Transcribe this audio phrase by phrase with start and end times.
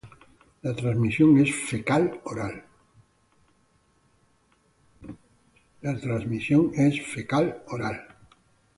[0.63, 2.63] La transmisión es fecal-oral.